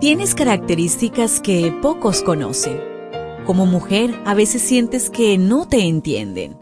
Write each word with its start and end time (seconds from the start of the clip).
Tienes 0.00 0.36
características 0.36 1.40
que 1.40 1.76
pocos 1.82 2.22
conocen. 2.22 2.80
Como 3.44 3.66
mujer, 3.66 4.14
a 4.26 4.34
veces 4.34 4.62
sientes 4.62 5.10
que 5.10 5.38
no 5.38 5.66
te 5.66 5.88
entienden. 5.88 6.56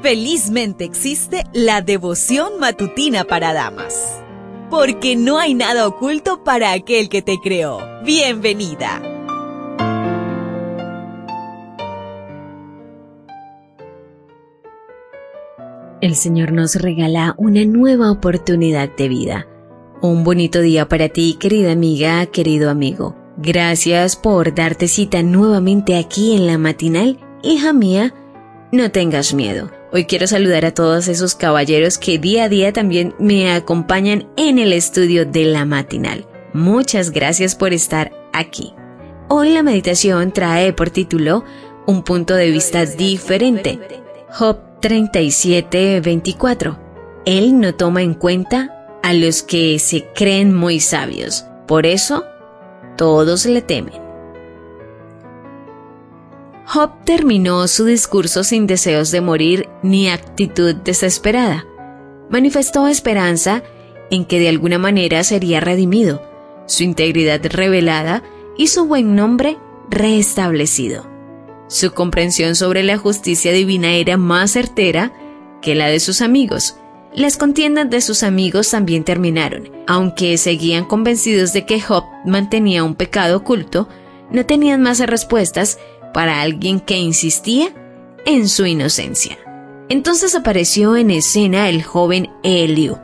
Felizmente 0.00 0.84
existe 0.84 1.44
la 1.52 1.82
devoción 1.82 2.58
matutina 2.58 3.24
para 3.24 3.52
damas. 3.52 4.18
Porque 4.70 5.14
no 5.14 5.38
hay 5.38 5.52
nada 5.52 5.86
oculto 5.86 6.42
para 6.42 6.72
aquel 6.72 7.10
que 7.10 7.20
te 7.20 7.36
creó. 7.38 7.80
Bienvenida. 8.02 9.02
El 16.00 16.14
Señor 16.14 16.52
nos 16.52 16.76
regala 16.76 17.34
una 17.36 17.66
nueva 17.66 18.10
oportunidad 18.10 18.88
de 18.96 19.08
vida 19.08 19.46
un 20.10 20.22
bonito 20.22 20.60
día 20.60 20.86
para 20.86 21.08
ti, 21.08 21.36
querida 21.40 21.72
amiga, 21.72 22.26
querido 22.26 22.68
amigo. 22.68 23.16
Gracias 23.38 24.16
por 24.16 24.54
darte 24.54 24.86
cita 24.86 25.22
nuevamente 25.22 25.96
aquí 25.96 26.36
en 26.36 26.46
la 26.46 26.58
matinal. 26.58 27.18
Hija 27.42 27.72
mía, 27.72 28.12
no 28.70 28.90
tengas 28.90 29.32
miedo. 29.32 29.70
Hoy 29.92 30.04
quiero 30.04 30.26
saludar 30.26 30.66
a 30.66 30.74
todos 30.74 31.08
esos 31.08 31.34
caballeros 31.34 31.96
que 31.96 32.18
día 32.18 32.44
a 32.44 32.48
día 32.50 32.72
también 32.72 33.14
me 33.18 33.50
acompañan 33.50 34.28
en 34.36 34.58
el 34.58 34.74
estudio 34.74 35.24
de 35.24 35.46
la 35.46 35.64
matinal. 35.64 36.26
Muchas 36.52 37.10
gracias 37.10 37.54
por 37.54 37.72
estar 37.72 38.12
aquí. 38.34 38.74
Hoy 39.28 39.54
la 39.54 39.62
meditación 39.62 40.32
trae 40.32 40.74
por 40.74 40.90
título 40.90 41.44
Un 41.86 42.02
punto 42.02 42.34
de 42.34 42.50
vista 42.50 42.84
diferente. 42.84 43.78
Job 44.30 44.58
37:24. 44.82 46.78
Él 47.24 47.58
no 47.58 47.74
toma 47.74 48.02
en 48.02 48.12
cuenta 48.12 48.83
a 49.04 49.12
los 49.12 49.42
que 49.42 49.78
se 49.78 50.06
creen 50.14 50.54
muy 50.54 50.80
sabios. 50.80 51.44
Por 51.68 51.84
eso, 51.84 52.24
todos 52.96 53.44
le 53.44 53.60
temen. 53.60 54.00
Job 56.64 56.90
terminó 57.04 57.68
su 57.68 57.84
discurso 57.84 58.44
sin 58.44 58.66
deseos 58.66 59.10
de 59.10 59.20
morir 59.20 59.68
ni 59.82 60.08
actitud 60.08 60.74
desesperada. 60.76 61.66
Manifestó 62.30 62.86
esperanza 62.86 63.62
en 64.10 64.24
que 64.24 64.40
de 64.40 64.48
alguna 64.48 64.78
manera 64.78 65.22
sería 65.22 65.60
redimido, 65.60 66.22
su 66.64 66.82
integridad 66.82 67.44
revelada 67.44 68.22
y 68.56 68.68
su 68.68 68.86
buen 68.86 69.14
nombre 69.14 69.58
restablecido. 69.90 71.06
Su 71.68 71.92
comprensión 71.92 72.54
sobre 72.54 72.82
la 72.82 72.96
justicia 72.96 73.52
divina 73.52 73.92
era 73.92 74.16
más 74.16 74.52
certera 74.52 75.12
que 75.60 75.74
la 75.74 75.88
de 75.88 76.00
sus 76.00 76.22
amigos, 76.22 76.76
las 77.14 77.36
contiendas 77.36 77.88
de 77.90 78.00
sus 78.00 78.22
amigos 78.22 78.70
también 78.70 79.04
terminaron. 79.04 79.70
Aunque 79.86 80.36
seguían 80.36 80.84
convencidos 80.84 81.52
de 81.52 81.64
que 81.64 81.80
Job 81.80 82.04
mantenía 82.24 82.84
un 82.84 82.94
pecado 82.94 83.36
oculto, 83.36 83.88
no 84.30 84.44
tenían 84.46 84.82
más 84.82 84.98
respuestas 85.00 85.78
para 86.12 86.40
alguien 86.40 86.80
que 86.80 86.98
insistía 86.98 87.72
en 88.24 88.48
su 88.48 88.66
inocencia. 88.66 89.38
Entonces 89.88 90.34
apareció 90.34 90.96
en 90.96 91.10
escena 91.10 91.68
el 91.68 91.82
joven 91.82 92.30
Eliu. 92.42 92.98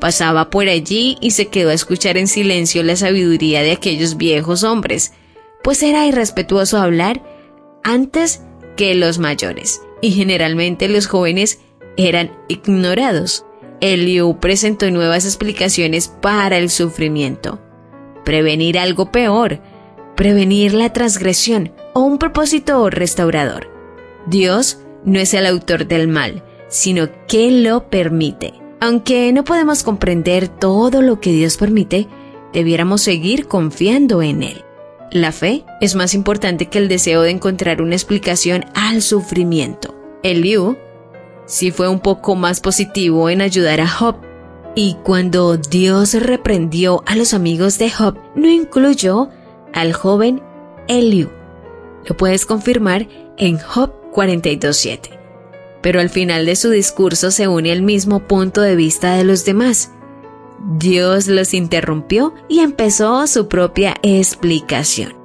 Pasaba 0.00 0.50
por 0.50 0.68
allí 0.68 1.18
y 1.20 1.32
se 1.32 1.48
quedó 1.48 1.70
a 1.70 1.74
escuchar 1.74 2.16
en 2.16 2.28
silencio 2.28 2.82
la 2.82 2.96
sabiduría 2.96 3.62
de 3.62 3.72
aquellos 3.72 4.16
viejos 4.16 4.64
hombres, 4.64 5.12
pues 5.62 5.82
era 5.82 6.06
irrespetuoso 6.06 6.78
hablar 6.78 7.22
antes 7.84 8.42
que 8.76 8.94
los 8.94 9.18
mayores, 9.18 9.80
y 10.00 10.12
generalmente 10.12 10.88
los 10.88 11.06
jóvenes 11.06 11.60
eran 11.96 12.32
ignorados. 12.48 13.44
Eliu 13.80 14.38
presentó 14.38 14.90
nuevas 14.90 15.24
explicaciones 15.24 16.08
para 16.08 16.58
el 16.58 16.70
sufrimiento. 16.70 17.60
Prevenir 18.24 18.78
algo 18.78 19.10
peor, 19.10 19.60
prevenir 20.16 20.74
la 20.74 20.92
transgresión 20.92 21.72
o 21.94 22.00
un 22.00 22.18
propósito 22.18 22.88
restaurador. 22.90 23.68
Dios 24.26 24.78
no 25.04 25.18
es 25.18 25.34
el 25.34 25.46
autor 25.46 25.86
del 25.86 26.06
mal, 26.06 26.44
sino 26.68 27.08
que 27.26 27.50
lo 27.50 27.88
permite. 27.88 28.54
Aunque 28.80 29.32
no 29.32 29.44
podemos 29.44 29.82
comprender 29.82 30.48
todo 30.48 31.02
lo 31.02 31.20
que 31.20 31.32
Dios 31.32 31.56
permite, 31.56 32.08
debiéramos 32.52 33.02
seguir 33.02 33.46
confiando 33.46 34.22
en 34.22 34.42
Él. 34.42 34.64
La 35.10 35.30
fe 35.30 35.64
es 35.80 35.94
más 35.94 36.14
importante 36.14 36.66
que 36.66 36.78
el 36.78 36.88
deseo 36.88 37.22
de 37.22 37.30
encontrar 37.30 37.82
una 37.82 37.94
explicación 37.94 38.64
al 38.74 39.02
sufrimiento. 39.02 39.94
Eliú 40.22 40.78
sí 41.46 41.70
fue 41.70 41.88
un 41.88 42.00
poco 42.00 42.34
más 42.34 42.60
positivo 42.60 43.30
en 43.30 43.40
ayudar 43.40 43.80
a 43.80 43.88
Job. 43.88 44.16
Y 44.74 44.96
cuando 45.02 45.56
Dios 45.56 46.14
reprendió 46.14 47.02
a 47.06 47.14
los 47.14 47.34
amigos 47.34 47.78
de 47.78 47.90
Job, 47.90 48.18
no 48.34 48.48
incluyó 48.48 49.28
al 49.74 49.92
joven 49.92 50.42
Eliu. 50.88 51.30
Lo 52.06 52.16
puedes 52.16 52.46
confirmar 52.46 53.08
en 53.36 53.58
Job 53.58 53.92
42.7. 54.12 55.18
Pero 55.82 56.00
al 56.00 56.10
final 56.10 56.46
de 56.46 56.56
su 56.56 56.70
discurso 56.70 57.30
se 57.30 57.48
une 57.48 57.72
el 57.72 57.82
mismo 57.82 58.26
punto 58.26 58.60
de 58.60 58.76
vista 58.76 59.14
de 59.16 59.24
los 59.24 59.44
demás. 59.44 59.90
Dios 60.78 61.26
los 61.26 61.54
interrumpió 61.54 62.34
y 62.48 62.60
empezó 62.60 63.26
su 63.26 63.48
propia 63.48 63.96
explicación. 64.02 65.21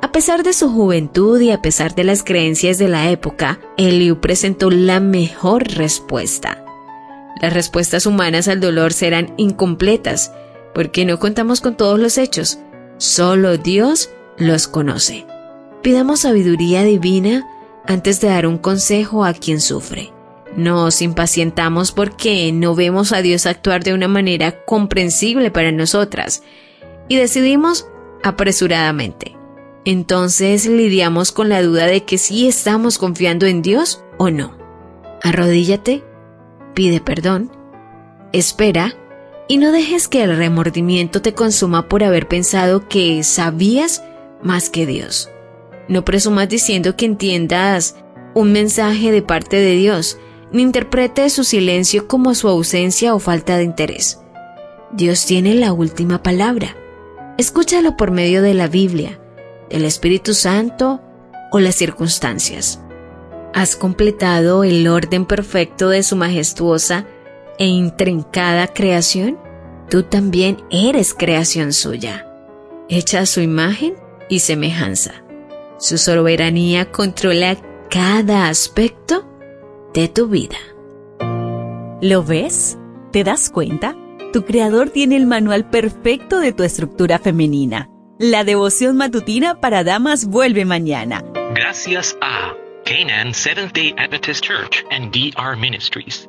A 0.00 0.12
pesar 0.12 0.44
de 0.44 0.52
su 0.52 0.70
juventud 0.70 1.40
y 1.40 1.50
a 1.50 1.60
pesar 1.60 1.96
de 1.96 2.04
las 2.04 2.22
creencias 2.22 2.78
de 2.78 2.86
la 2.86 3.10
época, 3.10 3.58
Eliu 3.76 4.20
presentó 4.20 4.70
la 4.70 5.00
mejor 5.00 5.66
respuesta. 5.74 6.64
Las 7.42 7.52
respuestas 7.52 8.06
humanas 8.06 8.46
al 8.46 8.60
dolor 8.60 8.92
serán 8.92 9.34
incompletas, 9.36 10.32
porque 10.72 11.04
no 11.04 11.18
contamos 11.18 11.60
con 11.60 11.76
todos 11.76 11.98
los 11.98 12.16
hechos, 12.16 12.60
solo 12.98 13.58
Dios 13.58 14.10
los 14.36 14.68
conoce. 14.68 15.26
Pidamos 15.82 16.20
sabiduría 16.20 16.84
divina 16.84 17.48
antes 17.84 18.20
de 18.20 18.28
dar 18.28 18.46
un 18.46 18.58
consejo 18.58 19.24
a 19.24 19.32
quien 19.34 19.60
sufre. 19.60 20.12
Nos 20.56 21.02
impacientamos 21.02 21.90
porque 21.90 22.52
no 22.52 22.76
vemos 22.76 23.12
a 23.12 23.20
Dios 23.20 23.46
actuar 23.46 23.82
de 23.82 23.94
una 23.94 24.08
manera 24.08 24.64
comprensible 24.64 25.50
para 25.50 25.72
nosotras 25.72 26.42
y 27.08 27.16
decidimos 27.16 27.88
apresuradamente 28.22 29.37
entonces 29.84 30.66
lidiamos 30.66 31.32
con 31.32 31.48
la 31.48 31.62
duda 31.62 31.86
de 31.86 32.04
que 32.04 32.18
si 32.18 32.48
estamos 32.48 32.98
confiando 32.98 33.46
en 33.46 33.62
Dios 33.62 34.04
o 34.18 34.30
no. 34.30 34.56
Arrodíllate, 35.22 36.04
pide 36.74 37.00
perdón, 37.00 37.50
espera 38.32 38.94
y 39.48 39.56
no 39.56 39.72
dejes 39.72 40.08
que 40.08 40.22
el 40.22 40.36
remordimiento 40.36 41.22
te 41.22 41.32
consuma 41.32 41.88
por 41.88 42.04
haber 42.04 42.28
pensado 42.28 42.88
que 42.88 43.22
sabías 43.24 44.04
más 44.42 44.68
que 44.68 44.86
Dios. 44.86 45.30
No 45.88 46.04
presumas 46.04 46.48
diciendo 46.48 46.96
que 46.96 47.06
entiendas 47.06 47.96
un 48.34 48.52
mensaje 48.52 49.10
de 49.10 49.22
parte 49.22 49.56
de 49.56 49.72
Dios, 49.72 50.18
ni 50.52 50.62
interprete 50.62 51.28
su 51.30 51.44
silencio 51.44 52.06
como 52.06 52.34
su 52.34 52.48
ausencia 52.48 53.14
o 53.14 53.18
falta 53.18 53.56
de 53.56 53.64
interés. 53.64 54.20
Dios 54.92 55.24
tiene 55.24 55.54
la 55.54 55.72
última 55.72 56.22
palabra. 56.22 56.76
Escúchalo 57.38 57.96
por 57.96 58.10
medio 58.10 58.42
de 58.42 58.54
la 58.54 58.68
Biblia 58.68 59.18
el 59.70 59.84
Espíritu 59.84 60.34
Santo 60.34 61.00
o 61.50 61.58
las 61.58 61.74
circunstancias. 61.74 62.80
Has 63.54 63.76
completado 63.76 64.64
el 64.64 64.86
orden 64.88 65.26
perfecto 65.26 65.88
de 65.88 66.02
su 66.02 66.16
majestuosa 66.16 67.06
e 67.58 67.66
intrincada 67.66 68.68
creación. 68.68 69.38
Tú 69.88 70.02
también 70.02 70.58
eres 70.70 71.14
creación 71.14 71.72
suya, 71.72 72.26
hecha 72.88 73.20
a 73.20 73.26
su 73.26 73.40
imagen 73.40 73.94
y 74.28 74.40
semejanza. 74.40 75.24
Su 75.78 75.96
soberanía 75.96 76.90
controla 76.90 77.56
cada 77.88 78.48
aspecto 78.48 79.26
de 79.94 80.08
tu 80.08 80.28
vida. 80.28 80.58
¿Lo 82.02 82.22
ves? 82.22 82.76
¿Te 83.12 83.24
das 83.24 83.48
cuenta? 83.48 83.96
Tu 84.32 84.44
creador 84.44 84.90
tiene 84.90 85.16
el 85.16 85.26
manual 85.26 85.70
perfecto 85.70 86.38
de 86.38 86.52
tu 86.52 86.62
estructura 86.62 87.18
femenina 87.18 87.88
la 88.18 88.44
devoción 88.44 88.96
matutina 88.96 89.60
para 89.60 89.84
damas 89.84 90.26
vuelve 90.26 90.64
mañana. 90.64 91.24
Gracias 91.54 92.16
a 92.20 92.54
Canaan 92.84 93.32
Seventh 93.32 93.72
Day 93.74 93.94
Adventist 93.96 94.44
Church 94.44 94.84
and 94.90 95.12
DR 95.12 95.56
Ministries. 95.56 96.28